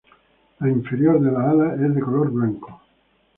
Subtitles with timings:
[0.57, 2.81] La inferior de las alas es de color blanco.